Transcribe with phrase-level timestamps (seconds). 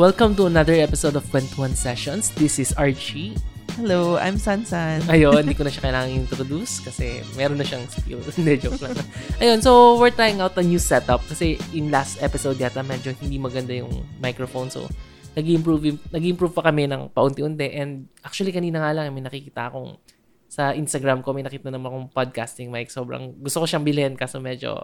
[0.00, 2.32] Welcome to another episode of Kwentuhan Sessions.
[2.32, 3.36] This is Archie.
[3.76, 5.04] Hello, I'm Sansan.
[5.12, 8.24] Ayun, hindi ko na siya kailangan introduce kasi meron na siyang skill.
[8.40, 8.96] Hindi, joke lang.
[9.44, 13.36] Ayun, so we're trying out a new setup kasi in last episode yata medyo hindi
[13.36, 13.92] maganda yung
[14.24, 14.72] microphone.
[14.72, 14.88] So,
[15.36, 17.68] nag-improve, nag-improve pa kami ng paunti-unti.
[17.76, 20.00] And actually, kanina nga lang may nakikita akong
[20.48, 22.88] sa Instagram ko, may nakita naman akong podcasting mic.
[22.88, 24.80] Sobrang gusto ko siyang bilhin kaso medyo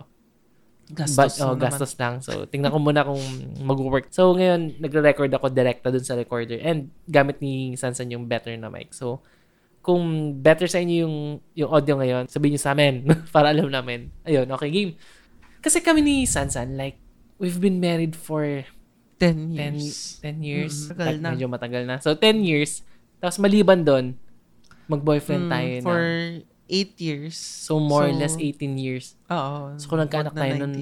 [0.86, 2.22] Gastos But, oh, gastos lang.
[2.22, 3.18] So, tingnan ko muna kung
[3.58, 4.06] mag-work.
[4.14, 8.70] So, ngayon, nagre-record ako direkta dun sa recorder and gamit ni Sansan yung better na
[8.70, 8.94] mic.
[8.94, 9.18] So,
[9.82, 10.02] kung
[10.38, 11.16] better sa inyo yung,
[11.58, 13.02] yung audio ngayon, sabihin nyo sa amin
[13.34, 14.14] para alam namin.
[14.22, 14.92] Ayun, okay, game.
[15.58, 17.02] Kasi kami ni Sansan, like,
[17.42, 18.46] we've been married for
[19.18, 20.22] 10 10 years.
[20.22, 20.74] 10 years.
[20.86, 21.28] Mm, tagal Tag- na.
[21.34, 21.96] Medyo matagal na.
[21.98, 22.86] So, 10 years.
[23.18, 24.14] Tapos, maliban doon,
[24.86, 26.54] mag-boyfriend Mm, tayo for na.
[26.66, 27.36] 8 years.
[27.38, 29.14] So, more or so- less 18 years.
[29.30, 29.74] Oo.
[29.78, 30.62] So, kung nagkaanak na tayo 19.
[30.62, 30.74] nun,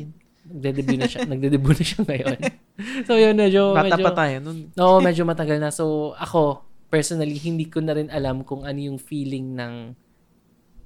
[0.45, 2.39] nagde-debut na siya, nagde-debut na siya ngayon.
[3.09, 4.59] so, yun, medyo, Bata medyo, pa tayo nun.
[4.77, 5.69] Oo, medyo matagal na.
[5.73, 9.75] So, ako, personally, hindi ko na rin alam kung ano yung feeling ng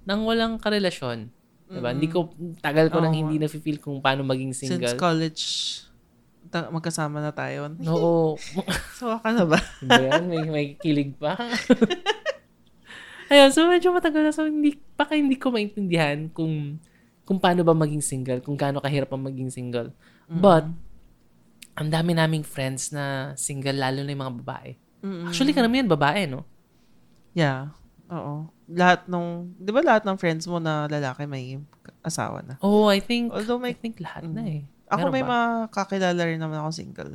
[0.09, 1.29] ng walang karelasyon.
[1.69, 1.93] Diba?
[1.93, 2.33] Hindi ko,
[2.65, 3.21] tagal ko nang Oo.
[3.29, 4.97] hindi na-feel kung paano maging Since single.
[4.97, 5.43] college,
[6.49, 7.69] ta- magkasama na tayo.
[7.85, 8.41] Oo.
[8.99, 9.61] So, ka na ba?
[9.85, 10.25] Diba yan?
[10.33, 11.37] May, may kilig pa.
[13.29, 14.33] Ayun, so medyo matagal na.
[14.33, 16.81] So, hindi, baka hindi ko maintindihan kung
[17.29, 19.93] kung paano ba maging single, kung gaano kahirap ang maging single.
[20.29, 20.65] But,
[21.77, 24.71] ang dami naming friends na single, lalo na yung mga babae.
[25.05, 25.29] Mm-mm.
[25.29, 26.49] Actually, karamihan babae, no?
[27.37, 27.77] Yeah.
[28.09, 28.49] Oo.
[28.73, 31.61] Lahat nung, di ba lahat ng friends mo na lalaki may
[32.01, 32.57] asawa na?
[32.65, 34.65] Oh, I think, Although I may, think lahat na eh.
[34.89, 35.29] ako Meron may ba?
[35.29, 37.13] mga kakilala rin naman ako single.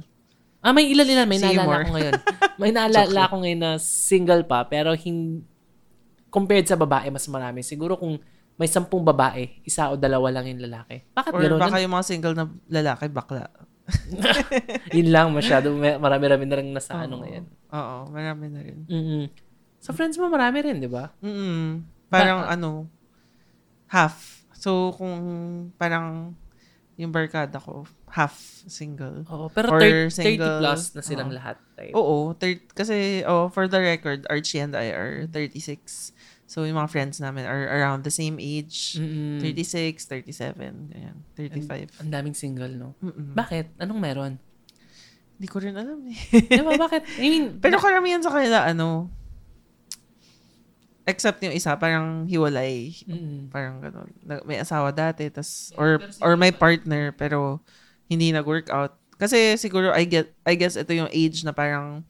[0.63, 1.27] Ah, may ilan-ilan.
[1.27, 1.57] May Seymour.
[1.59, 2.13] naalala ko ngayon.
[2.61, 5.43] May naalala ako ngayon na single pa, pero hin
[6.33, 7.61] compared sa babae, mas marami.
[7.61, 8.17] Siguro kung
[8.57, 11.05] may sampung babae, isa o dalawa lang yung lalaki.
[11.13, 11.61] Bakit Or gano'n?
[11.61, 13.45] baka yung mga single na lalaki, bakla.
[14.97, 15.69] Yun lang masyado.
[15.77, 17.21] Marami-rami na rin nasa ano Oo.
[17.21, 17.45] ngayon.
[17.69, 18.79] Oo, marami na rin.
[18.89, 19.23] mm
[19.77, 21.11] Sa friends mo, marami rin, di ba?
[21.19, 21.83] Mm.
[22.07, 22.87] Parang Ba- ano,
[23.91, 24.47] half.
[24.55, 25.13] So, kung
[25.75, 26.31] parang
[26.95, 29.25] yung barkada ko, half single.
[29.25, 29.49] Oo.
[29.49, 31.35] Pero Or 30, 30 single, plus na silang oo.
[31.35, 31.57] lahat.
[31.73, 31.93] Type.
[31.93, 36.13] Oo, thir- kasi, oh, for the record, Archie and I are 36.
[36.45, 39.01] So, yung mga friends namin are around the same age.
[39.01, 39.41] Mm-mm.
[39.41, 41.17] 36, 37, ganyan.
[41.33, 42.05] 35.
[42.05, 42.93] Ang daming single, no?
[43.01, 43.33] Mm-mm.
[43.33, 43.81] Bakit?
[43.81, 44.33] Anong meron?
[45.33, 46.17] Hindi ko rin alam eh.
[46.37, 46.77] di ba?
[46.77, 47.17] Bakit?
[47.17, 49.09] I mean, Pero karamihan sa kanila, ano,
[51.03, 52.95] except yung isa, parang hiwalay.
[53.03, 53.49] Mm-mm.
[53.49, 54.09] Parang gano'n.
[54.23, 57.59] Na- May asawa dati, tas, or, or may partner, pero
[58.07, 58.95] hindi nag-workout.
[59.17, 62.03] Kasi siguro, I get, I guess ito yung age na parang,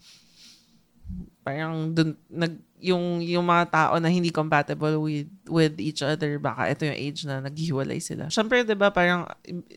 [1.46, 6.74] parang dun, nag, yung, yung mga tao na hindi compatible with, with each other, baka
[6.74, 8.28] ito yung age na naghiwalay sila.
[8.28, 9.30] Siyempre, di ba, parang,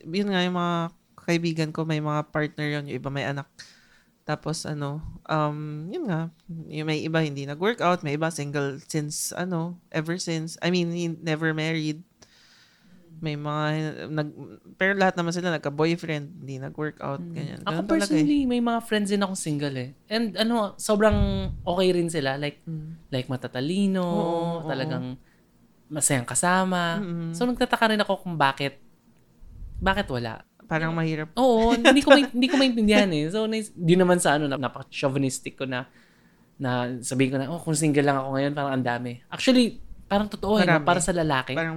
[0.06, 0.76] yun nga yung mga
[1.26, 3.50] kaibigan ko, may mga partner yun, yung iba may anak.
[4.26, 4.98] Tapos ano,
[5.30, 6.34] um, yun nga,
[6.66, 10.58] yung may iba hindi nag-workout, may iba single since ano, ever since.
[10.58, 10.90] I mean,
[11.22, 12.02] never married.
[13.16, 13.64] May mga
[14.08, 14.28] nag
[14.74, 17.60] pero lahat naman sila nagka-boyfriend, hindi nag-workout, ganyan.
[17.60, 18.12] Ako Ganun talaga eh.
[18.12, 19.90] personally, may mga friends din akong single eh.
[20.06, 21.16] And ano, sobrang
[21.62, 22.36] okay rin sila.
[22.36, 23.08] Like, Mm.
[23.08, 24.28] like matatalino, Oo,
[24.60, 24.68] oo.
[24.68, 25.16] talagang
[25.86, 26.98] masayang kasama.
[26.98, 27.32] Mm-mm.
[27.32, 28.76] So, nagtataka rin ako kung bakit,
[29.78, 30.42] bakit wala.
[30.66, 31.30] Parang mahirap.
[31.34, 33.30] Oo, hindi ko main- hindi ko maintindihan eh.
[33.30, 35.86] So, nais- di naman sa ano, napaka-chauvinistic ko na
[36.56, 39.20] na sabihin ko na, oh, kung single lang ako ngayon, parang ang dami.
[39.28, 40.72] Actually, parang totoo eh, no?
[40.74, 40.84] Marami.
[40.84, 41.52] para sa lalaki.
[41.52, 41.76] Parang,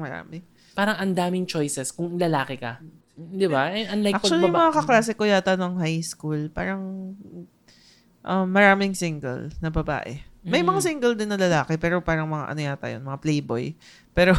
[0.79, 2.79] Parang ang daming choices kung lalaki ka.
[3.11, 3.67] Di ba?
[3.69, 7.11] Eh, Unlike Actually, pag mga kaklase ko yata nung high school, parang
[8.23, 10.23] um, maraming single na babae.
[10.39, 10.71] May Mm.
[10.71, 13.75] mga single din na lalaki, pero parang mga ano yata yun, mga playboy.
[14.19, 14.35] Pero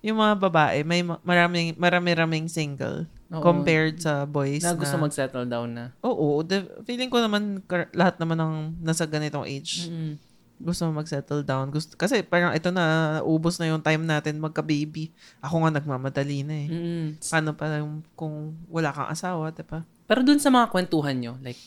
[0.00, 3.40] yung mga babae, may ma- maraming, marami-raming single Oo.
[3.40, 5.84] compared sa boys na gusto na, mag-settle down na.
[6.00, 7.60] Oo, de- feeling ko naman
[7.92, 10.16] lahat naman ng nasa ganitong age Mm-mm.
[10.60, 11.72] Gusto mo mag-settle down.
[11.72, 15.08] Gusto, kasi parang ito na, ubos na yung time natin magka-baby.
[15.40, 16.68] Ako nga nagmamadali na eh.
[16.68, 17.06] Mm-mm.
[17.16, 19.88] Paano pa yung, kung wala kang asawa, diba?
[20.04, 21.58] Pero dun sa mga kwentuhan nyo, like,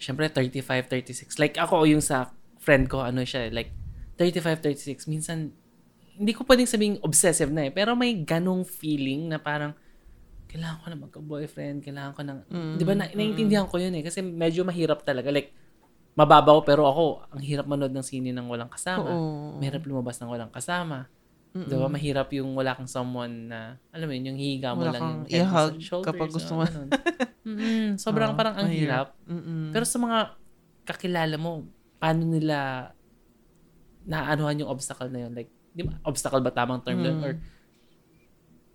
[0.00, 1.36] syempre 35, 36.
[1.36, 3.70] Like ako yung sa friend ko, ano siya, like
[4.16, 5.12] 35, 36.
[5.12, 5.52] Minsan,
[6.16, 7.72] hindi ko pwedeng sabing obsessive na eh.
[7.72, 9.76] Pero may ganong feeling na parang,
[10.48, 12.38] kailangan ko na magka-boyfriend, kailangan ko ng,
[12.80, 14.00] di ba, na, naiintindihan ko yun eh.
[14.00, 15.28] Kasi medyo mahirap talaga.
[15.28, 15.52] Like,
[16.16, 19.06] mababaw pero ako, ang hirap manood ng sine ng walang kasama.
[19.12, 19.60] Oo.
[19.60, 21.06] Mahirap lumabas ng walang kasama.
[21.64, 21.88] Di ba?
[21.88, 25.20] Mahirap yung wala kang someone na, alam mo yun, yung hihiga mo Wala lang yung
[25.24, 26.08] head i-hug shoulders.
[26.12, 26.64] kapag gusto o mo.
[27.48, 27.96] Mm-mm.
[27.96, 29.16] Sobrang Oo, parang ang hirap.
[29.24, 29.72] Mm-mm.
[29.72, 30.18] Pero sa mga
[30.84, 31.64] kakilala mo,
[31.96, 32.90] paano nila
[34.04, 35.32] naanuhan yung obstacle na yun?
[35.32, 37.16] Like, di ba, obstacle ba tamang term doon?
[37.20, 37.24] Mm.
[37.24, 37.32] Or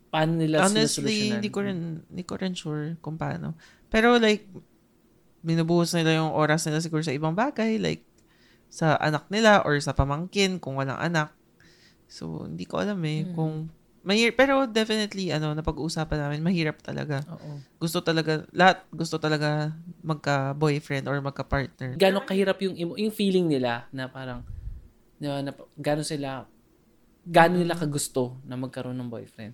[0.10, 3.54] paano nila Honestly, hindi ko rin, hindi ko rin sure kung paano.
[3.94, 4.50] Pero like,
[5.42, 8.06] binubuhos nila yung oras nila siguro sa ibang bagay, like
[8.72, 11.36] sa anak nila or sa pamangkin kung walang anak.
[12.08, 13.34] So, hindi ko alam eh Mm.
[13.36, 13.54] kung
[14.02, 17.22] mahir pero definitely ano napag-uusapan namin mahirap talaga.
[17.38, 17.62] Oo.
[17.78, 21.94] Gusto talaga lahat gusto talaga magka-boyfriend or magka-partner.
[22.02, 24.42] Gano'ng kahirap yung, yung feeling nila na parang,
[25.22, 26.50] na, na, gano'n sila,
[27.30, 29.54] gano'n nila kagusto na magkaroon ng boyfriend.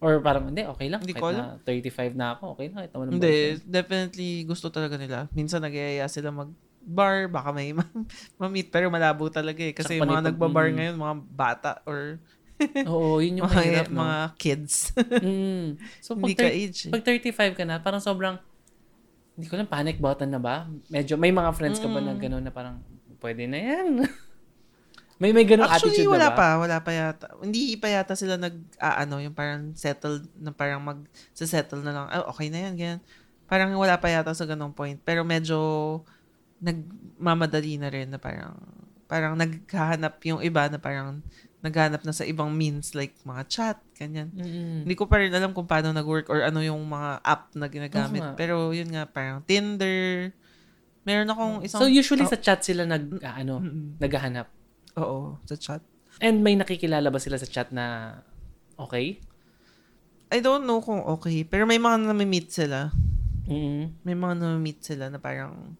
[0.00, 1.04] Or parang, hindi, okay lang.
[1.04, 2.76] Hindi ko na 35 na ako, okay lang.
[2.80, 3.68] Kahit naman Hindi, boyfriend.
[3.68, 5.28] definitely gusto talaga nila.
[5.36, 6.50] Minsan nagayaya sila mag
[6.80, 7.84] bar, baka may ma-
[8.40, 9.76] ma-meet, pero malabo talaga eh.
[9.76, 10.74] Kasi yung mga nagbabar mm.
[10.80, 12.16] ngayon, mga bata or
[12.90, 14.00] Oo, yun yung mga, mahirap, no?
[14.00, 14.92] mga kids.
[14.96, 15.76] Mm.
[16.00, 16.92] So, pag, Hindi ka age eh.
[16.92, 18.36] pag 35 ka na, parang sobrang,
[19.36, 20.68] hindi ko lang, panic button na ba?
[20.88, 22.20] Medyo, may mga friends ka ba na Mm.
[22.20, 22.80] gano'n na parang,
[23.20, 24.08] pwede na yan.
[25.20, 26.38] May may ganong Actually, attitude wala na ba?
[26.40, 26.48] pa.
[26.56, 27.26] Wala pa yata.
[27.44, 31.04] Hindi pa yata sila nag, ah, ano, yung parang settled, na parang mag,
[31.36, 32.06] settle na lang.
[32.08, 33.00] Ah, okay na yan, ganyan.
[33.44, 34.96] Parang wala pa yata sa ganong point.
[35.04, 35.60] Pero medyo,
[36.64, 38.56] nagmamadali na rin na parang,
[39.04, 41.20] parang naghahanap yung iba na parang,
[41.60, 44.32] naghahanap na sa ibang means like mga chat, ganyan.
[44.32, 44.88] Mm-mm.
[44.88, 48.24] Hindi ko pa rin alam kung paano nag-work or ano yung mga app na ginagamit.
[48.24, 48.40] Nga.
[48.40, 50.32] Pero yun nga, parang Tinder.
[51.04, 51.84] Meron akong isang...
[51.84, 54.00] So, usually Oh, sa chat sila nag, ah, ano, mm-mm.
[54.00, 54.48] naghahanap.
[54.98, 55.82] Oo, sa chat.
[56.18, 58.18] And may nakikilala ba sila sa chat na
[58.74, 59.22] okay?
[60.30, 61.42] I don't know kung okay.
[61.46, 62.90] Pero may mga nami-meet sila.
[63.46, 65.74] mm May mga nami-meet sila na parang...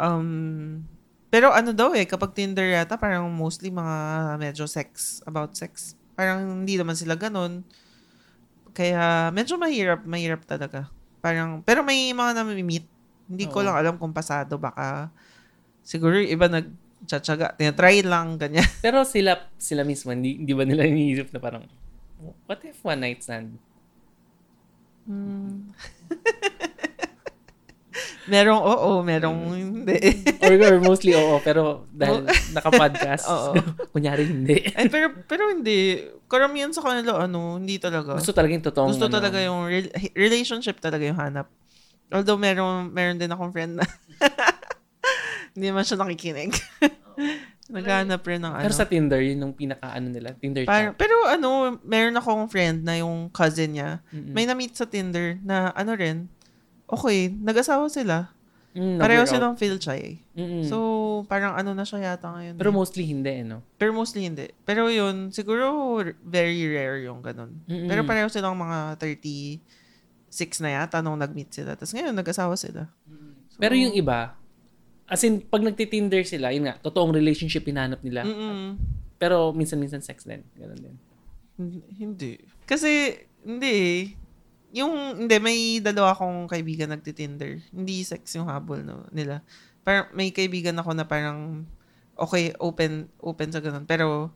[0.00, 0.80] Um,
[1.28, 3.96] pero ano daw eh, kapag Tinder yata, parang mostly mga
[4.40, 5.94] medyo sex, about sex.
[6.16, 7.62] Parang hindi naman sila ganun.
[8.72, 10.88] Kaya medyo mahirap, mahirap talaga.
[11.20, 12.86] Parang, pero may mga nami-meet.
[13.30, 13.66] Hindi ko Oo.
[13.68, 14.56] lang alam kung pasado.
[14.56, 15.12] Baka
[15.84, 16.48] siguro yung iba
[17.00, 17.56] nag-tsatsaga.
[17.56, 18.68] Tinatry lang, ganyan.
[18.84, 21.64] Pero sila, sila mismo, hindi, hindi ba nila iniisip na parang,
[22.46, 23.56] what if one night stand?
[25.08, 25.70] Hmm.
[28.30, 29.98] merong oo, merong hindi.
[30.44, 32.24] Or, or mostly oo, pero dahil
[32.56, 33.26] naka-podcast,
[33.92, 34.56] kunyari hindi.
[34.72, 36.06] Ay, pero, pero hindi.
[36.30, 38.16] Karamihan sa kanila, ano, hindi talaga.
[38.16, 41.50] Gusto talaga yung totoong, Gusto ano, talaga yung rel- relationship talaga yung hanap.
[42.10, 43.86] Although meron, meron din akong friend na
[45.54, 46.52] hindi naman siya nakikinig.
[47.70, 48.64] Naghanap rin ng ano.
[48.66, 50.98] Pero sa Tinder, yun yung pinaka-ano nila, Tinder Par- chat.
[50.98, 54.02] pero ano, meron akong friend na yung cousin niya.
[54.10, 54.34] Mm-mm.
[54.34, 56.26] May na-meet sa Tinder na ano rin,
[56.90, 58.34] okay, nag-asawa sila.
[58.70, 59.30] Mm, Pareho out.
[59.30, 60.22] silang feel shy.
[60.34, 60.62] Mm-mm.
[60.66, 60.78] So,
[61.26, 62.54] parang ano na siya yata ngayon.
[62.54, 62.74] pero eh.
[62.74, 63.62] mostly hindi, eh, no?
[63.78, 64.46] Pero mostly hindi.
[64.62, 67.54] Pero yun, siguro very rare yung ganun.
[67.66, 67.90] Mm-mm.
[67.90, 69.62] Pero pareho silang mga 36
[70.62, 71.74] na yata nung nag-meet sila.
[71.74, 72.86] Tapos ngayon, nag-asawa sila.
[73.50, 74.38] So, Pero yung iba,
[75.10, 78.22] as in, pag nagti-Tinder sila, yun nga, totoong relationship hinanap nila.
[78.22, 78.78] Mm-mm.
[79.18, 80.46] Pero minsan-minsan sex din.
[80.54, 80.96] Ganun din.
[81.58, 82.38] Hin- Hindi.
[82.62, 84.00] Kasi, hindi eh.
[84.78, 87.58] Yung, hindi, may dalawa akong kaibigan nagti-Tinder.
[87.74, 89.42] Hindi sex yung habol no, nila.
[89.82, 91.66] Parang, may kaibigan ako na parang,
[92.14, 93.90] okay, open, open sa ganun.
[93.90, 94.30] Pero,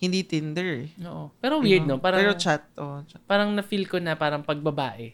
[0.00, 0.88] hindi Tinder eh.
[1.04, 1.36] Oo.
[1.36, 2.00] Pero weird, no?
[2.00, 3.20] Parang, Pero chat, oh, chat.
[3.28, 5.12] parang na-feel ko na parang pagbabae.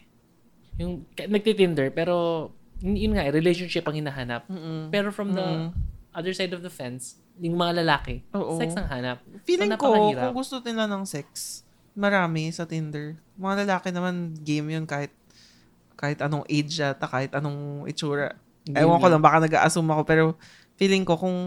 [0.79, 2.47] Yung nagti-Tinder, pero
[2.81, 4.45] yun, nga, eh, relationship ang hinahanap.
[4.45, 4.89] Mm-mm.
[4.89, 5.69] Pero from the Mm.
[6.11, 8.57] other side of the fence, yung mga lalaki, Oo.
[8.57, 9.21] sex ang hanap.
[9.45, 11.61] Feeling So, ko, kung gusto nila ng sex,
[11.93, 13.15] marami sa Tinder.
[13.35, 15.11] Mga lalaki naman, game yun kahit
[15.93, 18.33] kahit anong age yata, kahit anong itsura.
[18.65, 19.17] Game Ewan ko lang.
[19.17, 20.23] lang, baka nag-assume ako, pero
[20.73, 21.37] feeling ko kung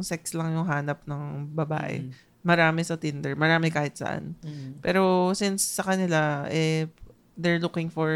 [0.00, 2.10] sex lang yung hanap ng babae, Mm.
[2.40, 4.38] marami sa Tinder, marami kahit saan.
[4.40, 4.78] Mm.
[4.78, 6.86] Pero since sa kanila, eh,
[7.34, 8.06] they're looking for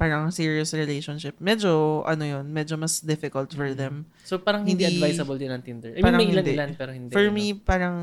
[0.00, 1.36] parang serious relationship.
[1.36, 3.76] Medyo, ano yun, medyo mas difficult for Mm.
[3.76, 3.94] them.
[4.24, 5.92] So parang hindi, Hindi- advisable din ang Tinder.
[5.92, 7.12] I mean, may ilan-ilan pero hindi.
[7.12, 7.36] For no?
[7.36, 7.96] me, parang,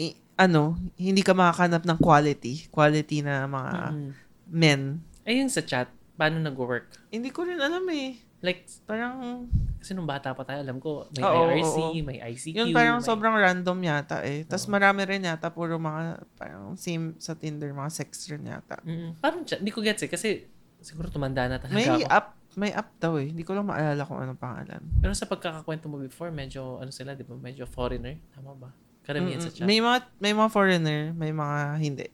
[0.00, 2.64] i- ano, hindi ka makakanap ng quality.
[2.72, 4.10] Quality na mga Mm.
[4.48, 4.80] men.
[5.28, 6.88] Ayun sa chat, paano nag-work?
[7.12, 8.16] Hindi ko rin alam eh.
[8.38, 11.92] Like, Parang, kasi nung bata pa tayo, alam ko, may Oo, IRC, oo.
[12.00, 12.54] may ICQ.
[12.54, 14.44] yun parang may- sobrang random yata eh.
[14.44, 18.76] Tapos marami rin yata, puro mga, parang same sa Tinder, mga sex rin yata.
[18.82, 20.10] Mm, parang hindi ko gets eh.
[20.10, 20.44] Kasi
[20.78, 22.06] siguro tumanda na talaga May ako.
[22.06, 23.26] app, may app daw eh.
[23.26, 24.82] Hindi ko lang maalala kung anong pangalan.
[24.98, 27.34] Pero sa pagkakakwento mo before, medyo, ano sila, di ba?
[27.34, 28.20] Medyo foreigner.
[28.30, 28.68] Tama ba?
[29.02, 29.56] Karamihan sa Mm-mm.
[29.56, 29.66] chat.
[29.66, 32.06] May mga, may mga foreigner, may mga hindi.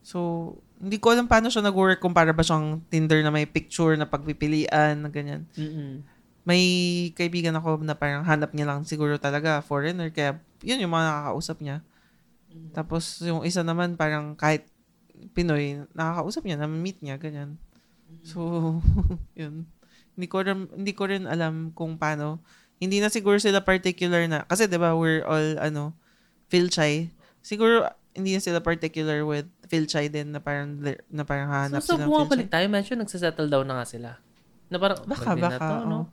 [0.00, 3.94] So, hindi ko alam paano siya nag-work kung para ba siyang Tinder na may picture
[4.00, 5.44] na pagpipilian, na ganyan.
[5.54, 6.00] Mm-mm.
[6.40, 6.64] may
[7.12, 11.60] kaibigan ako na parang hanap niya lang siguro talaga foreigner kaya yun yung mga nakakausap
[11.60, 11.84] niya.
[12.72, 14.66] Tapos yung isa naman parang kahit
[15.36, 17.60] Pinoy, nakakausap niya, na-meet niya, ganyan.
[18.24, 18.80] So,
[19.40, 19.68] yun.
[20.16, 22.40] Hindi ko rin, hindi ko rin alam kung paano.
[22.80, 25.92] Hindi na siguro sila particular na, kasi 'di ba we're all, ano,
[26.48, 27.12] feel shy.
[27.44, 27.84] Siguro,
[28.20, 29.48] hindi na sila particular with
[29.88, 30.76] shy din na parang,
[31.08, 32.10] na parang hanap So, so sila shy.
[32.12, 34.10] bumabalik tayo, medyo nagsasettle down na nga sila.
[34.68, 35.56] Na parang, Baka, baka.
[35.56, 35.98] na to, no?
[35.98, 36.04] oo.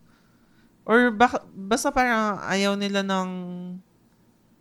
[0.88, 3.30] Or baka, basta parang ayaw nila ng,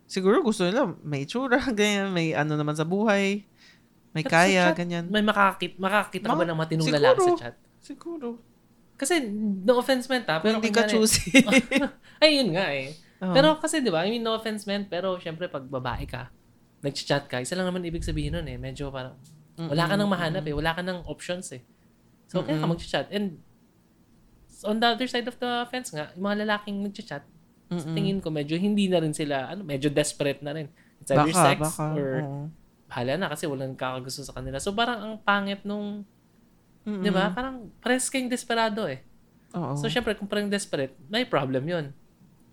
[0.03, 3.47] siguro gusto nila may tsura, ganyan, may ano naman sa buhay,
[4.11, 5.07] may sa kaya, chat, ganyan.
[5.07, 7.55] May makakita, makakita ka ba Ma- ng matinong lalaki sa chat?
[7.79, 8.43] Siguro.
[8.97, 9.23] Kasi,
[9.63, 11.29] no offense man, ta, Pero hindi ka choosy.
[12.21, 12.97] Ay, yun nga eh.
[13.21, 13.33] Oo.
[13.33, 16.33] Pero kasi, di ba, I mean, no offense man, pero syempre, pag babae ka,
[16.87, 18.55] nag-chat ka, isa lang naman ibig sabihin nun eh.
[18.55, 19.19] Medyo parang,
[19.59, 20.55] wala ka nang mahanap eh.
[20.55, 21.61] Wala ka nang options eh.
[22.31, 23.11] So, kaya ka mag-chat.
[23.11, 23.43] And,
[24.63, 27.23] on the other side of the fence nga, yung mga lalaking nag-chat,
[27.67, 30.71] sa tingin ko, medyo hindi na rin sila, ano, medyo desperate na rin.
[31.03, 31.85] It's either baka, sex baka.
[31.99, 32.45] or oo.
[32.87, 34.55] bahala na kasi walang kakagusto sa kanila.
[34.63, 36.07] So, parang ang pangit nung,
[36.87, 37.03] Mm-mm.
[37.03, 37.35] di ba?
[37.35, 39.03] Parang, pares kayong desperado eh.
[39.51, 39.75] Oo.
[39.75, 41.85] So, syempre, kung parang desperate, may problem yun.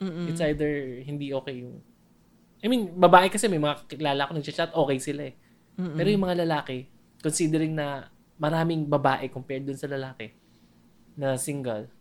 [0.02, 0.26] Mm-mm.
[0.28, 1.78] It's either hindi okay yung...
[2.64, 5.37] I mean, babae kasi may mga kilala ko nag-chat, okay sila eh.
[5.76, 6.00] Mm-mm.
[6.00, 6.88] Pero yung mga lalaki,
[7.21, 8.09] considering na
[8.40, 10.33] maraming babae compared dun sa lalaki
[11.12, 11.92] na single,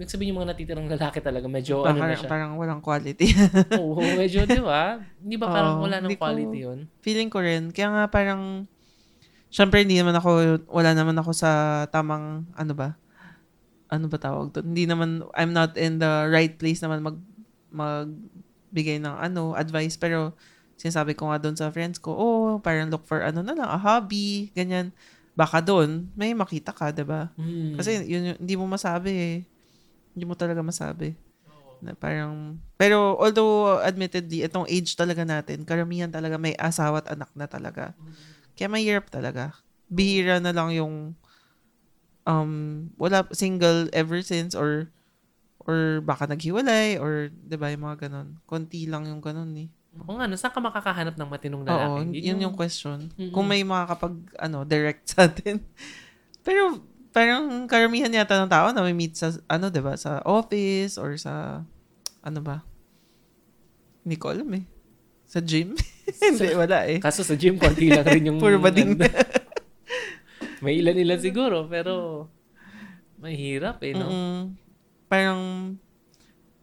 [0.00, 2.32] ibig sabihin yung mga natitirang lalaki talaga, medyo ano na siya.
[2.32, 3.28] parang walang quality.
[3.80, 5.04] Oo, medyo, di ba?
[5.20, 6.78] Hindi ba parang Oo, wala ng hindi ko- quality yun?
[7.04, 7.68] Feeling ko rin.
[7.68, 8.64] Kaya nga parang,
[9.52, 11.50] syempre hindi naman ako, wala naman ako sa
[11.92, 12.96] tamang, ano ba?
[13.92, 14.72] Ano ba tawag doon?
[14.72, 17.16] Hindi naman, I'm not in the right place naman mag,
[18.76, 19.96] magbigay ng ano, advice.
[19.96, 20.36] Pero,
[20.76, 23.80] sinasabi ko nga doon sa friends ko, oh, parang look for ano na lang, a
[23.80, 24.92] hobby, ganyan.
[25.32, 27.32] Baka doon, may makita ka, ba?
[27.40, 27.80] Hmm.
[27.80, 29.36] Kasi yun, yun, hindi mo masabi eh.
[30.12, 31.16] Hindi mo talaga masabi.
[31.80, 37.32] Na parang, pero although admittedly, itong age talaga natin, karamihan talaga may asawa at anak
[37.32, 37.96] na talaga.
[38.56, 39.56] Kaya mahirap talaga.
[39.88, 41.16] Bihira na lang yung
[42.28, 42.52] um,
[42.96, 44.92] wala single ever since or
[45.66, 48.38] or baka naghiwalay or 'di ba yung mga ganun.
[48.46, 49.68] Konti lang yung ganun eh.
[50.06, 52.20] Oo nga, no, saan ka makakahanap ng matinong Oo, lalaki?
[52.20, 53.08] yun yung question.
[53.16, 53.32] Mm-mm.
[53.32, 55.58] Kung may makakapag ano direct sa atin.
[56.46, 56.78] Pero
[57.10, 61.18] parang karamihan yata ng tao na may meet sa ano 'di ba sa office or
[61.18, 61.64] sa
[62.22, 62.62] ano ba?
[64.06, 64.64] Hindi ko alam eh.
[65.26, 65.74] Sa gym?
[66.22, 67.02] Hindi, wala eh.
[67.02, 68.38] Kaso sa gym, konti lang rin yung...
[68.42, 68.94] Puro bading.
[70.62, 72.26] may ilan-ilan siguro, pero
[73.18, 74.06] mahirap eh, no?
[74.06, 74.65] Mm-mm.
[75.06, 75.74] Parang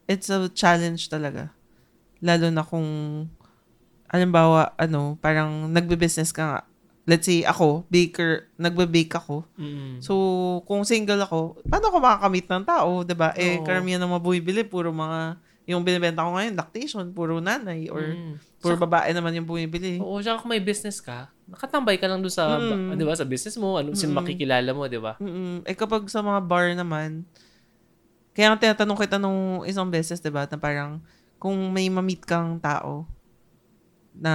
[0.08, 1.52] it's a challenge talaga.
[2.20, 2.88] Lalo na kung
[4.08, 6.62] halimbawa, ano, parang nagbe-business ka nga.
[7.04, 9.44] Let's say ako, baker, nagbe-bake ako.
[9.60, 10.00] Mm.
[10.00, 10.14] So,
[10.64, 13.36] kung single ako, paano ako makakamit ng tao, 'di ba?
[13.36, 13.66] Eh, Oo.
[13.68, 15.36] karamihan ng mga bumibili, puro mga,
[15.68, 18.36] yung binibenta ko ngayon, lactation, puro nanay, or Mm.
[18.64, 20.00] puro babae naman yung bumibili.
[20.00, 22.96] Oo, tsaka kung may business ka, nakatambay ka lang doon sa, Mm.
[22.96, 25.20] di ba, sa business mo, ano, sino makikilala mo, di ba?
[25.20, 25.68] Mm-mm.
[25.68, 27.28] Eh, kapag sa mga bar naman,
[28.34, 31.02] kaya nga tinatanong kita nung isang beses, 'di ba, na parang,
[31.42, 33.06] kung may ma-meet kang tao,
[34.14, 34.34] na,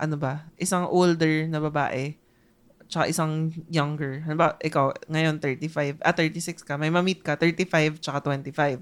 [0.00, 2.16] ano ba, isang older na babae,
[2.88, 4.24] tsaka isang younger.
[4.24, 8.80] Halimbawa, ikaw, ngayon 35, ah, 36 ka, may ma-meet ka, 35 tsaka 25.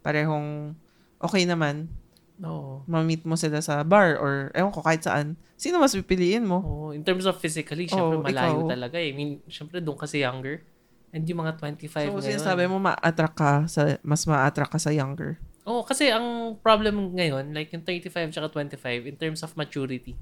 [0.00, 0.72] Parehong,
[1.20, 1.92] okay naman,
[2.40, 2.82] Oo.
[2.88, 5.36] ma-meet mo sila sa bar or, ewan ko, kahit saan.
[5.60, 6.58] Sino mas pipiliin mo?
[6.64, 8.72] Oo, in terms of physically, syempre Oo, malayo ikaw.
[8.72, 9.12] talaga eh.
[9.12, 10.64] I mean, syempre doon kasi younger.
[11.12, 12.24] And yung mga 25 So, ngayon.
[12.24, 15.36] sinasabi mo, ma-attract ka sa, mas ma-attract ka sa younger.
[15.62, 20.16] Oo, kasi ang problem ngayon, like yung 35 tsaka 25, in terms of maturity,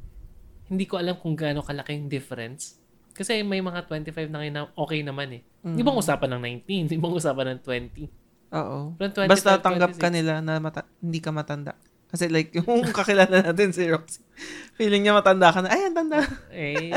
[0.67, 2.77] hindi ko alam kung gaano kalaki yung difference.
[3.11, 5.43] Kasi may mga 25 na ngayon na okay naman eh.
[5.61, 6.89] Di ba usapan ng 19?
[6.89, 8.53] Di ba usapan ng 20?
[8.53, 8.79] Oo.
[8.97, 10.17] Pero 25, Basta tanggap ka 26.
[10.17, 11.73] nila na mata- hindi ka matanda.
[12.07, 14.19] Kasi like, yung kakilala natin si Roxy,
[14.75, 16.19] feeling niya matanda ka na, ay, ang tanda.
[16.51, 16.91] Eh,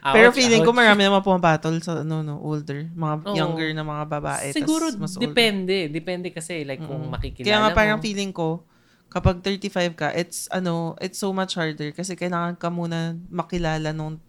[0.00, 0.80] Pero ouch, feeling ko ouch.
[0.80, 2.88] marami naman pumapatol sa, ano, no, older.
[2.90, 3.36] Mga Oo.
[3.36, 4.46] younger na mga babae.
[4.50, 5.28] tas Siguro, mas older.
[5.28, 5.76] depende.
[5.92, 8.04] Depende kasi, like, kung makikilala Kaya nga parang mo.
[8.04, 8.64] feeling ko,
[9.12, 14.22] kapag 35 ka, it's, ano, it's so much harder kasi kailangan ka muna makilala nung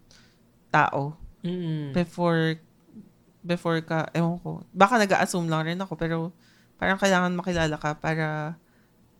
[0.68, 1.90] tao Mm.
[1.90, 2.60] before,
[3.42, 4.62] before ka, ewan ko.
[4.70, 6.30] Baka nag-assume lang rin ako, pero
[6.78, 8.58] parang kailangan makilala ka para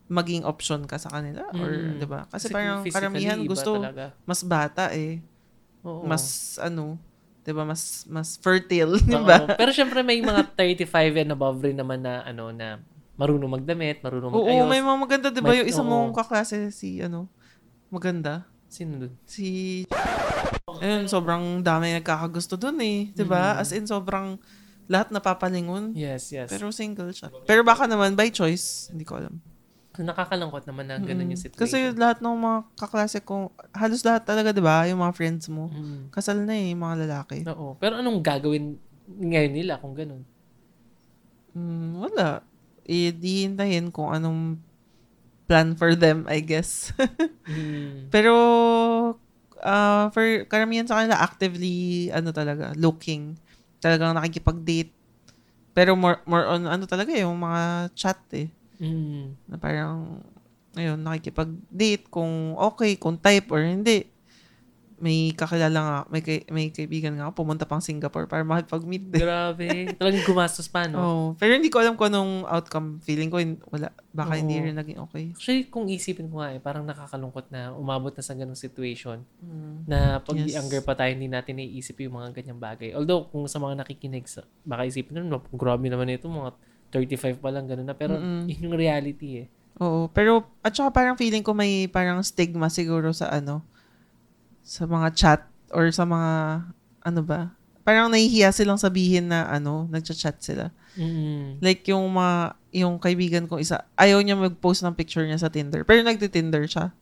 [0.07, 1.99] maging option ka sa kanila or Mm.
[1.99, 2.29] 'di ba?
[2.29, 4.05] Kasi, Kasi parang physically, karamihan iba gusto talaga.
[4.29, 5.23] mas bata eh.
[5.83, 6.07] Oo.
[6.07, 6.99] Mas ano,
[7.43, 7.63] 'di ba?
[7.67, 9.03] Mas mas fertile, Oo.
[9.03, 9.51] 'di ba?
[9.59, 12.79] Pero syempre may mga 35 and above rin naman na ano na
[13.19, 14.69] marunong magdamit, marunong Oo, mag-ayos.
[14.71, 15.53] may mga maganda 'di ba?
[15.59, 15.89] Yung isa oo.
[15.91, 17.29] mong kaklase si ano,
[17.91, 18.47] maganda.
[18.71, 19.13] Sino dun?
[19.29, 19.83] Si
[20.83, 23.59] Ayun, sobrang dami nagkakagusto dun eh, 'di ba?
[23.61, 24.39] As in sobrang
[24.91, 25.95] lahat napapalingon.
[25.95, 26.51] Yes, yes.
[26.51, 27.31] Pero single siya.
[27.47, 29.39] Pero baka naman by choice, hindi ko alam.
[29.93, 31.53] Nakakalangkot naman na ganun yung Mm.
[31.53, 32.01] Kasi situation.
[32.01, 36.09] lahat ng mga kaklase ko, halos lahat talaga 'di ba, yung mga friends mo, Mm.
[36.09, 37.39] kasal na eh, yung mga lalaki.
[37.45, 37.77] Oo.
[37.77, 40.25] Pero anong gagawin ngayon nila kung ganun?
[41.53, 42.41] Mm, wala.
[42.89, 44.57] I di hintayin kung anong
[45.45, 46.89] plan for them, I guess.
[47.43, 48.07] Mm.
[48.15, 48.33] Pero
[49.59, 53.35] uh, for karamihan sa kanila actively ano talaga, looking.
[53.83, 54.95] Talagang nakikipag-date.
[55.75, 58.47] Pero more, more on ano talaga yung mga chat eh.
[58.83, 59.39] Mm.
[59.47, 60.19] Na parang,
[60.75, 64.11] ayun, nakikipag-date kung okay, kung type or hindi.
[65.03, 69.19] May kakilala nga, may, kay, may kaibigan nga ako, pumunta pang Singapore para makipag-meet din.
[69.19, 69.67] Grabe.
[69.99, 70.99] Talagang gumastos pa, no?
[71.03, 73.03] Oh, pero hindi ko alam kung anong outcome.
[73.03, 73.91] Feeling ko, wala.
[74.15, 74.71] Baka hindi Oo.
[74.71, 75.35] rin naging okay.
[75.35, 79.91] Actually, kung isipin ko nga eh, parang nakakalungkot na umabot na sa ganung situation Mm.
[79.91, 80.55] na pag Yes.
[80.55, 82.95] younger pa tayo, hindi natin naiisip yung mga ganyang bagay.
[82.95, 86.55] Although, kung sa mga nakikinig, sa, baka isipin nyo, grabe naman ito, mga
[86.93, 87.97] 35 pa lang, ganun na.
[87.97, 88.47] Pero, Mm-mm.
[88.47, 89.47] yun yung reality eh.
[89.81, 93.65] Oo, pero at saka parang feeling ko may parang stigma siguro sa ano
[94.63, 95.41] sa mga chat
[95.73, 96.63] or sa mga
[97.03, 97.51] ano ba?
[97.83, 100.71] Parang nahihiya silang sabihin na ano, nagcha-chat sila.
[100.95, 101.59] Mm.
[101.59, 105.83] Like yung mga yung kaibigan ko isa, ayaw niya mag-post ng picture niya sa Tinder.
[105.83, 106.95] Pero nagti-Tinder siya.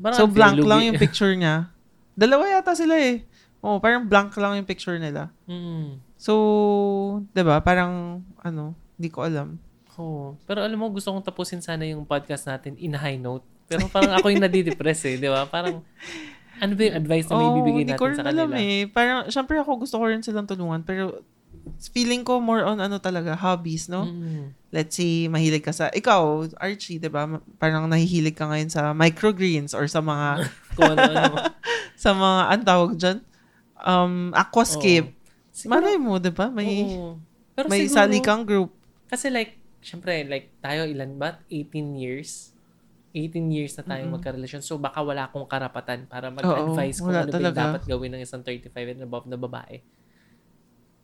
[0.00, 0.70] Parang so blank lugi.
[0.70, 1.68] lang yung picture niya.
[2.16, 3.26] Dalawa yata sila eh.
[3.60, 5.28] Oh, parang blank lang yung picture nila.
[5.44, 6.00] Mm.
[6.16, 6.32] So,
[7.36, 7.60] 'di ba?
[7.60, 9.58] Parang ano, hindi ko alam.
[9.94, 10.34] Oo.
[10.42, 13.46] Pero alam mo, gusto kong tapusin sana yung podcast natin in high note.
[13.64, 15.46] Pero parang ako yung nadidepress eh, di ba?
[15.46, 15.80] Parang,
[16.58, 18.58] ano ba yung advice na may Oo, bibigay natin sa alam kanila?
[18.60, 18.80] eh.
[18.90, 20.82] Parang, syempre ako gusto ko rin silang tulungan.
[20.82, 21.22] Pero,
[21.94, 24.04] feeling ko more on ano talaga, hobbies, no?
[24.04, 24.52] Mm.
[24.68, 27.24] Let's say, mahilig ka sa, ikaw, Archie, di ba?
[27.56, 30.44] Parang nahihilig ka ngayon sa microgreens or sa mga,
[30.76, 31.34] Kung ano-ano.
[31.96, 33.18] sa mga, ang tawag dyan?
[33.78, 35.14] Um, aquascape.
[35.54, 36.50] Siguro- Malay mo, di ba?
[36.50, 37.16] May, Oo.
[37.54, 38.74] Pero may siguro, sali kang group.
[39.14, 41.38] Kasi like, syempre, like, tayo ilan ba?
[41.46, 42.50] 18 years?
[43.14, 44.18] 18 years na tayong Mm-mm.
[44.18, 44.62] magkarelasyon.
[44.66, 47.62] So, baka wala akong karapatan para mag-advise Oo, kung ano talaga.
[47.78, 49.78] dapat gawin ng isang 35 and above na babae.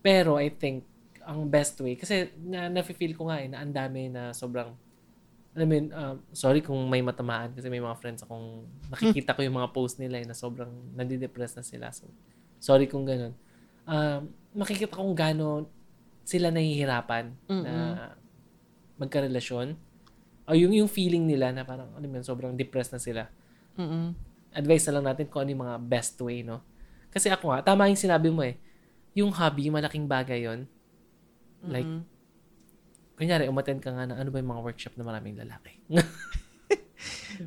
[0.03, 0.83] Pero, I think,
[1.23, 4.75] ang best way, kasi na, nafe-feel ko nga eh, na ang dami na sobrang,
[5.55, 9.59] mo yun, um, sorry kung may matamaan kasi may mga friends akong nakikita ko yung
[9.61, 11.87] mga post nila eh, na sobrang nadidepress na sila.
[11.95, 12.11] So,
[12.59, 13.39] sorry kung ganun.
[13.87, 15.80] Um, makikita kung gano'n
[16.23, 17.73] sila nahihirapan na
[18.97, 19.75] magkarelasyon.
[20.45, 23.23] O yung, yung feeling nila na parang, ano yun, sobrang depressed na sila.
[23.79, 24.13] Mm-mm.
[24.51, 26.61] Advice na lang natin kung ano yung mga best way, no?
[27.11, 28.59] Kasi ako nga, tama yung sinabi mo eh.
[29.15, 30.67] Yung hobby, malaking bagay yon
[31.63, 32.03] Like, Mm-mm.
[33.15, 35.79] kunyari, umattend ka nga na ano ba yung mga workshop na maraming lalaki.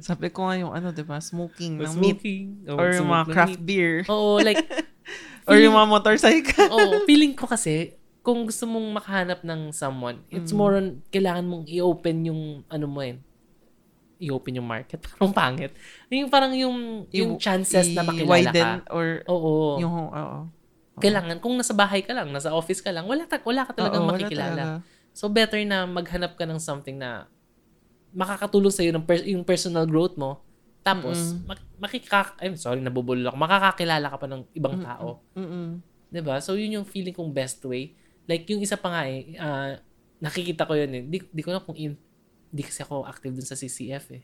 [0.01, 1.21] Sabi ko nga yung ano, di ba?
[1.21, 2.17] Smoking ng meat.
[2.17, 2.45] Smoking.
[2.71, 3.67] Oh, Or yung mga craft meat.
[3.67, 3.93] beer.
[4.09, 4.63] Oo, like,
[5.49, 6.71] Or yung mga motorcycle.
[6.71, 10.57] Oo, feeling ko kasi, kung gusto mong makahanap ng someone, it's Mm.
[10.57, 13.19] more on, kailangan mong i-open yung, ano mo eh,
[14.23, 15.03] i-open yung market.
[15.11, 15.75] Parang pangit.
[16.07, 18.87] Yung parang yung, yung chances na makilala ka.
[18.95, 19.75] or Oo.
[19.83, 20.39] yung, oo.
[21.03, 24.07] kailangan, kung nasa bahay ka lang, nasa office ka lang, wala, ta- wala ka talagang
[24.07, 24.79] Oo, makikilala.
[24.79, 24.87] talaga.
[25.11, 27.27] So, better na maghanap ka ng something na
[28.15, 30.39] makakatulong sa'yo ng per- yung personal growth mo.
[30.79, 31.49] Tapos, Mm-mm.
[31.49, 32.31] mak- makika...
[32.39, 33.35] I'm sorry, nabubulol ako.
[33.35, 35.19] Makakakilala ka pa ng ibang tao.
[35.35, 35.81] Mm-mm.
[36.13, 36.37] 'Di ba?
[36.37, 37.97] So yun yung feeling kong best way.
[38.23, 39.75] Like yung isa pa nga eh, ah,
[40.17, 41.03] nakikita ko yun eh.
[41.03, 41.99] Di, di ko na kung in,
[42.47, 44.23] di kasi ako active dun sa CCF eh.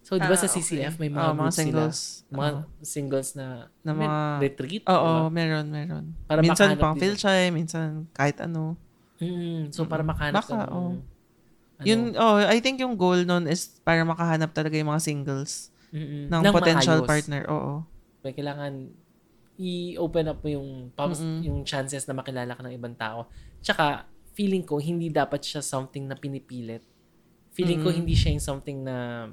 [0.00, 1.00] So, di ba Ah, sa CCF okay.
[1.00, 1.98] may mga Oo, mga singles.
[2.24, 2.32] sila.
[2.32, 2.62] Mga Oo.
[2.80, 3.46] singles na,
[3.82, 4.82] Na may mga- retreat.
[4.86, 5.30] Oo, di ba?
[5.30, 6.04] meron, meron.
[6.24, 7.02] Para minsan pang din.
[7.04, 8.74] Philchai, minsan kahit ano.
[9.18, 10.90] Mm, so, para makahanap Baka, ka ng, oo.
[10.94, 11.02] ano,
[11.78, 16.26] Yun, oh, I think yung goal nun is para makahanap talaga yung mga singles mm-mm,
[16.26, 17.06] ng, ng potential maayos.
[17.06, 17.42] partner.
[17.46, 17.86] Oo.
[18.18, 18.72] May kailangan
[19.58, 21.42] i-open up mo yung, pubs- Mm-mm.
[21.42, 23.26] yung chances na makilala ka ng ibang tao.
[23.58, 26.86] Tsaka, feeling ko, hindi dapat siya something na pinipilit.
[27.52, 27.98] Feeling ko, Mm-mm.
[28.06, 29.26] hindi siya yung something na,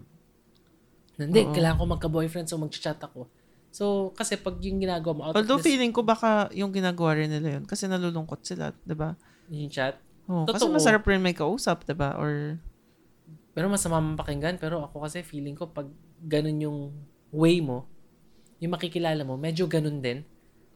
[1.16, 1.54] na hindi, Oo.
[1.54, 3.30] kailangan ko magka-boyfriend so mag-chat ako.
[3.76, 7.28] So, kasi pag yung ginagawa mo, out Although this, feeling ko baka yung ginagawa rin
[7.28, 9.20] nila yun kasi nalulungkot sila, 'di ba?
[9.52, 10.74] yung chat, Oh, kasi Totoo.
[10.80, 12.16] masarap rin may kausap, 'di ba?
[12.16, 12.58] Or
[13.52, 15.92] pero masama mapakinggan, pero ako kasi feeling ko, pag
[16.24, 16.80] ganun yung
[17.36, 17.84] way mo,
[18.60, 20.24] yung makikilala mo, medyo ganun din.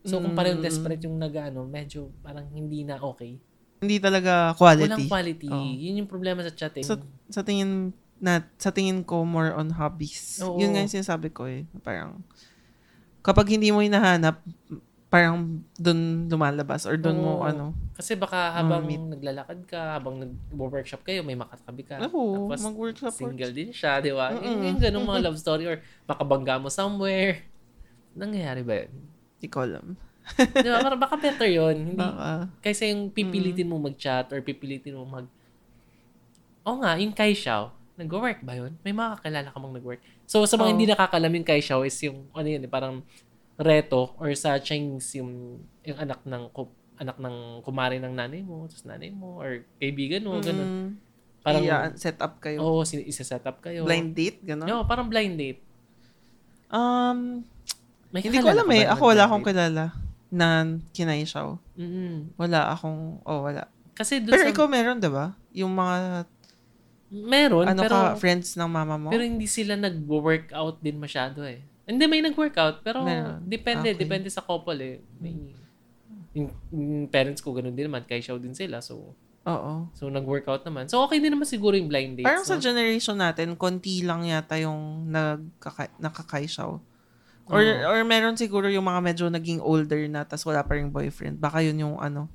[0.07, 0.63] So, kung parang Mm.
[0.63, 3.35] desperate yung nag-ano, medyo parang hindi na okay.
[3.79, 4.91] hindi talaga quality.
[4.91, 5.47] Walang quality.
[5.47, 5.71] Oo.
[5.71, 6.83] Yun yung problema sa chatting.
[6.83, 6.99] Sa,
[7.31, 10.43] sa tingin na sa tingin ko more on hobbies.
[10.43, 10.59] Oo.
[10.59, 11.63] Yun nga yung sinasabi ko eh.
[11.79, 12.19] Parang
[13.23, 14.43] kapag hindi mo hinahanap,
[15.09, 17.71] parang doon lumalabas or doon mo ano.
[17.95, 18.99] Kasi baka habang meet.
[18.99, 22.03] naglalakad ka, habang nag-workshop kayo, may makatabi ka.
[22.07, 23.11] Oo, Tapos, mag-workshop.
[23.15, 24.31] single din siya, di ba?
[24.35, 27.41] Yung, yung ganung mga love story or makabangga mo somewhere.
[28.15, 28.91] Nangyayari ba yun?
[29.39, 29.85] Hindi ko alam.
[30.37, 30.77] Di ba?
[30.83, 31.75] Parang baka better yun.
[31.93, 32.49] Hindi, Baka.
[32.61, 35.25] kaysa yung pipilitin mo mag-chat or pipilitin mo mag...
[36.67, 38.77] Oo nga, yung Kai Xiao, nag-work ba yun?
[38.85, 40.01] May makakilala ka bang nag-work?
[40.29, 40.73] So, sa mga Oo.
[40.77, 43.01] hindi nakakalam yung Kai Xiao is yung, ano yun, eh, parang
[43.59, 46.43] reto or sa Chinese yung, yung anak ng
[46.99, 50.67] anak ng kumari ng nanay mo, tapos nanay mo, or kaibigan mo, ganun.
[50.67, 50.87] Mm,
[51.39, 52.59] Parang, iya, set up kayo.
[52.59, 53.87] oo, sin- isa-set up kayo.
[53.87, 54.67] Blind date, gano'n?
[54.67, 55.63] No, parang blind date.
[56.67, 57.47] Um,
[58.09, 58.85] May hindi ko alam eh.
[58.89, 59.85] Ako wala akong kilala
[60.29, 61.57] na kinay siya.
[61.77, 62.37] Mm-mm.
[62.37, 63.69] Wala akong, oh wala.
[63.97, 64.51] Kasi dun Pero sa...
[64.53, 65.33] ikaw meron, di ba?
[65.53, 66.25] Yung mga,
[67.09, 67.95] meron, ano pero...
[67.97, 69.09] ka, friends ng mama mo?
[69.09, 71.65] Pero hindi sila nag-workout din masyado eh.
[71.89, 72.85] Hindi, may nag-workout.
[72.85, 73.41] Pero Meron.
[73.49, 73.97] depende.
[73.97, 74.05] Okay.
[74.05, 74.95] Depende sa couple eh.
[75.17, 75.57] May,
[76.37, 78.05] yung, yung parents ko ganun din naman.
[78.05, 78.77] Kay show din sila.
[78.77, 79.17] So,
[79.49, 79.89] Oo.
[79.97, 80.85] so nag-workout naman.
[80.85, 82.29] So, okay din naman siguro yung blind dates.
[82.29, 82.61] Parang sa no?
[82.61, 86.77] generation natin, konti lang yata yung nagkaka- nakakaisyaw.
[87.49, 87.89] Or, Oo.
[87.89, 91.41] or meron siguro yung mga medyo naging older na tas wala pa ring boyfriend.
[91.41, 92.29] Baka yun yung ano,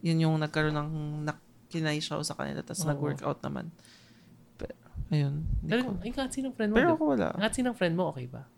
[0.00, 0.90] yun yung nagkaroon ng
[1.24, 2.88] nak- kinaisyaw sa kanila tas Oo.
[2.88, 3.68] nag-workout naman.
[4.56, 4.74] Pero,
[5.10, 5.44] ayun.
[5.60, 5.90] Pero, ko.
[6.00, 6.76] ay, kahit sinong friend mo.
[6.76, 7.26] Pero ako wala.
[7.36, 8.48] kahit sinong friend mo, okay ba?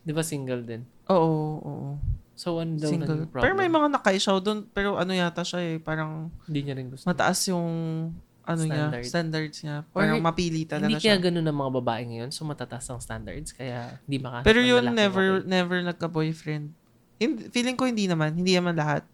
[0.00, 0.82] Di ba single din?
[1.08, 1.88] Oo, oo.
[2.34, 3.30] So, ano daw Single.
[3.30, 3.44] problem?
[3.46, 4.66] Pero may mga nakaisyaw doon.
[4.74, 7.06] Pero ano yata siya eh, parang Hindi niya rin gusto.
[7.06, 7.68] mataas yung
[8.44, 9.04] ano niya, Standard.
[9.08, 9.76] standards niya.
[9.96, 11.16] Or Parang mapili talaga Hindi siya.
[11.16, 12.30] kaya ganun ang mga babae ngayon.
[12.30, 13.56] So, matataas ang standards.
[13.56, 15.48] Kaya, hindi makahanap Pero yun, never, okay.
[15.48, 16.66] never nagka-boyfriend.
[17.50, 18.36] Feeling ko hindi naman.
[18.36, 19.08] Hindi naman lahat.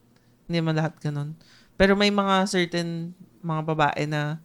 [0.50, 1.38] Hindi naman lahat ganun.
[1.78, 4.42] Pero may mga certain mga babae na,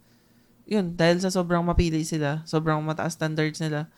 [0.64, 3.90] yun, dahil sa sobrang mapili sila, sobrang mataas standards nila,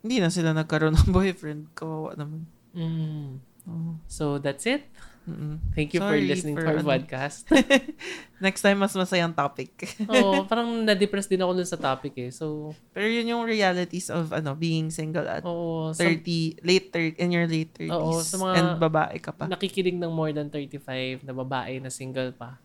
[0.00, 1.68] hindi na sila nagkaroon ng boyfriend.
[1.76, 2.48] Kawawa naman.
[2.72, 3.38] Mm.
[3.68, 3.92] Oo.
[4.08, 4.88] So, that's it.
[5.26, 5.58] Mm-mm.
[5.74, 6.86] Thank you for Sorry listening for to our ano.
[6.86, 7.50] podcast.
[8.46, 9.74] Next time, mas masayang topic.
[10.06, 12.30] Oo, parang na-depress din ako dun sa topic eh.
[12.30, 17.18] So, Pero yun yung realities of ano being single at oo, sa, 30, late 30,
[17.18, 17.90] in your late 30s.
[17.90, 19.50] Oo, sa mga- and babae ka pa.
[19.50, 22.62] nakikinig ng more than 35 na babae na single pa.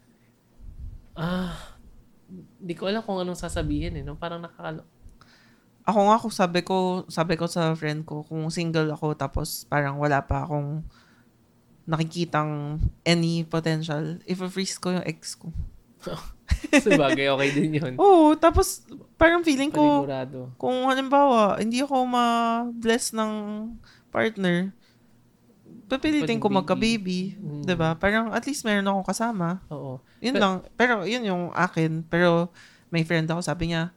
[1.18, 1.76] Ah,
[2.62, 4.04] hindi ko alam kung anong sasabihin eh.
[4.06, 4.14] No?
[4.16, 4.86] Parang nakakalo.
[5.82, 6.78] Ako nga, kung sabi ko,
[7.10, 10.86] sabi ko sa friend ko, kung single ako, tapos parang wala pa akong
[11.86, 15.50] nakikitang any potential, if-freeze ko yung ex ko.
[16.84, 17.94] Sa bagay, okay din yun.
[17.98, 20.52] Oo, tapos parang feeling ko, Panigurado.
[20.58, 23.32] kung halimbawa, hindi ako ma-bless ng
[24.12, 24.74] partner,
[25.92, 27.36] papilitin ko magka-baby.
[27.36, 27.68] Mm.
[27.68, 29.60] 'di ba Parang at least meron akong kasama.
[29.68, 30.00] Oo.
[30.24, 30.54] Yun Pero- lang.
[30.80, 32.08] Pero yun yung akin.
[32.08, 32.48] Pero
[32.88, 33.92] may friend ako, sabi niya,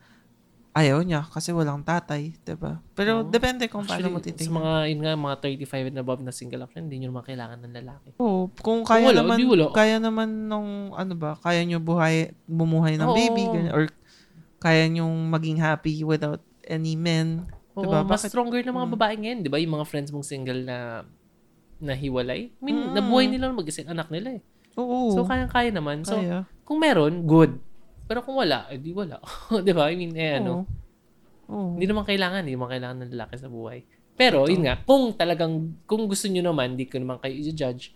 [0.74, 3.30] ayaw niya kasi walang tatay, 'di ba Pero Oo.
[3.30, 4.58] depende kung paano mo Actually, sa titingnan.
[4.58, 7.74] mga, yun nga, mga 35 and above na single actually, hindi nyo naman kailangan ng
[7.74, 8.08] lalaki.
[8.18, 9.64] Oo, kung kaya wala, naman, wala.
[9.70, 13.14] kaya naman nung, ano ba, kaya nyo buhay, bumuhay ng Oo.
[13.14, 13.86] baby, ganyan, or
[14.58, 17.46] kaya nyong maging happy without any men.
[17.74, 18.02] Oo, Diba?
[18.02, 18.94] mas Bakit- stronger na mga Mm.
[18.98, 19.58] babae ngayon, di ba?
[19.58, 21.06] Yung mga friends mong single na
[21.78, 22.50] nahiwalay.
[22.50, 22.94] I mean, Mm.
[22.94, 24.42] nabuhay nila mag-isang anak nila eh.
[24.74, 25.12] Oo.
[25.12, 26.02] So, kayang-kaya naman.
[26.02, 26.46] So, kaya.
[26.64, 27.58] kung meron, good.
[28.14, 29.18] Pero kung wala, eh, di wala.
[29.66, 29.90] di ba?
[29.90, 30.62] I mean, eh, ano,
[31.50, 33.82] hindi naman kailangan, hindi naman kailangan ng lalaki sa buhay.
[34.14, 37.90] Pero, yun nga, kung talagang, kung gusto nyo naman, hindi ko naman kayo i-judge.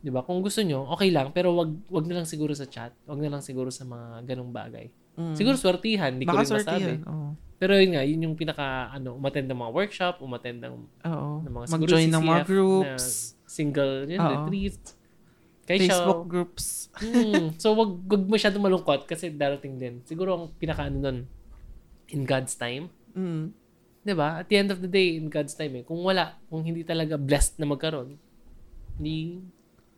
[0.00, 0.24] Di ba?
[0.24, 1.28] Kung gusto nyo, okay lang.
[1.36, 2.96] Pero wag, wag na lang siguro sa chat.
[3.04, 4.88] Wag na lang siguro sa mga ganong bagay.
[5.20, 5.36] Mm.
[5.36, 7.04] Siguro swertihan, hindi ko rin masabi.
[7.04, 7.36] Oo.
[7.60, 11.44] Pero yun nga, yun yung pinaka, ano, umattend ng mga workshop, umattend ng Oo.
[11.44, 13.04] ng mga siguro Mag-join ng mga groups,
[13.36, 14.32] na single yun, Oo.
[14.32, 14.80] retreat.
[15.64, 16.28] Kay Facebook Shao.
[16.28, 16.66] groups.
[16.94, 17.58] Hmm.
[17.58, 19.98] So, wag, wag masyado malungkot kasi darating din.
[20.06, 21.18] Siguro ang pinaka ano nun,
[22.14, 22.86] in God's time.
[23.18, 23.50] Mm.
[24.06, 24.44] 'Di ba?
[24.44, 25.82] At the end of the day, in God's time eh.
[25.82, 28.14] Kung wala, kung hindi talaga blessed na magkaroon,
[28.94, 29.42] hindi,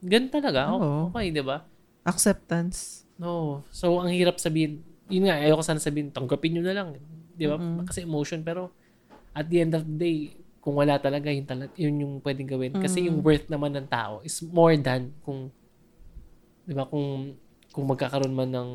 [0.00, 0.72] ganun talaga.
[0.72, 1.12] Oo.
[1.12, 1.68] Okay, 'di ba?
[2.07, 3.05] Acceptance.
[3.20, 3.61] No.
[3.74, 6.88] So, ang hirap sabihin, yun nga, ayoko sana sabihin, tanggapin nyo na lang.
[7.35, 7.59] Di ba?
[7.59, 7.85] Mm-mm.
[7.85, 8.70] Kasi emotion, pero
[9.37, 10.18] at the end of the day,
[10.66, 12.74] kung wala talaga, yun, talaga, yun yung pwedeng gawin.
[12.74, 13.07] Kasi Mm.
[13.07, 15.55] yung worth naman ng tao is more than kung,
[16.66, 17.38] di ba, kung,
[17.70, 18.68] kung magkakaroon man ng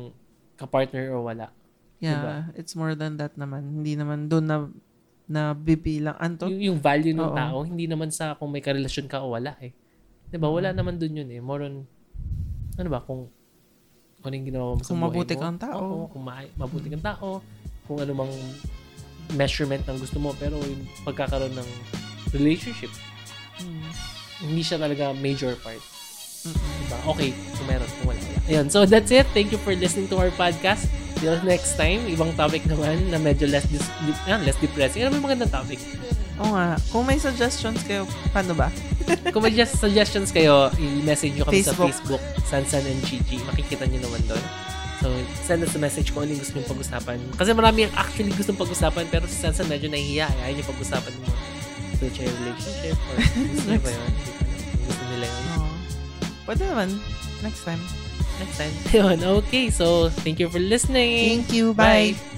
[0.56, 1.52] kapartner o wala.
[2.00, 2.34] Yeah, Diba?
[2.56, 3.78] it's more than that naman.
[3.78, 4.56] Hindi naman doon na
[5.28, 6.48] na bibilang anto.
[6.48, 7.36] Yung, yung value ng Oo.
[7.36, 9.70] tao, hindi naman sa kung may karelasyon ka o wala eh.
[10.26, 10.48] Di ba?
[10.48, 10.76] Wala Mm.
[10.76, 11.38] naman dun yun eh.
[11.38, 11.84] More on,
[12.74, 13.28] ano ba, kung
[14.16, 15.40] kung ano yung ginawa mo sa Kung buhay mabuti mo.
[15.40, 15.78] kang tao.
[15.78, 17.28] Oo, kung ma- mabuti kang tao.
[17.84, 18.32] Kung ano mang
[19.32, 20.34] measurement ng gusto mo.
[20.34, 21.68] Pero yung pagkakaroon ng
[22.30, 22.90] relationship,
[23.58, 23.90] Mm.
[24.42, 25.78] hindi siya talaga major part.
[26.42, 26.58] Mm-mm.
[26.82, 26.98] Diba?
[27.06, 28.20] Okay, kung meron, kung wala.
[28.44, 29.28] Ayun, so that's it.
[29.30, 30.90] Thank you for listening to our podcast.
[31.22, 35.06] Till next time, ibang topic naman na medyo less dis- di- ah, less depressing.
[35.06, 35.78] Ano may magandang topic?
[36.42, 36.74] Oo nga.
[36.90, 38.02] Kung may suggestions kayo,
[38.34, 38.74] paano ba?
[39.30, 41.78] Kung may just suggestions kayo, i-message nyo kami Facebook.
[41.78, 43.38] sa Facebook, Sansan and Chichi.
[43.46, 44.42] Makikita nyo naman doon.
[45.02, 45.10] So,
[45.42, 47.18] send us a message kung ano yung gusto nyo pag-usapan.
[47.34, 50.30] Kasi marami yung actually gustong pag-usapan, pero si Sansan medyo nahihiya.
[50.30, 50.44] eh.
[50.46, 51.38] Ayaw nyo pag-usapan yung mga
[51.98, 53.14] future relationship or
[53.50, 54.10] gusto nyo ba yun?
[54.86, 55.42] Gusto nila yun.
[56.46, 56.88] Pwede naman.
[57.42, 57.82] Next time.
[58.38, 58.74] Next time.
[58.96, 59.70] Yun, okay.
[59.70, 61.42] So, thank you for listening.
[61.42, 61.74] Thank you.
[61.74, 62.14] Bye.
[62.14, 62.31] Bye.